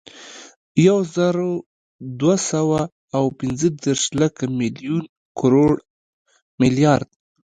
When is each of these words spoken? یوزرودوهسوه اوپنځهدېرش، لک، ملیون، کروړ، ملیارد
یوزرودوهسوه 0.85 2.81
اوپنځهدېرش، 3.17 4.03
لک، 4.19 4.35
ملیون، 4.59 5.03
کروړ، 5.39 5.71
ملیارد 6.61 7.09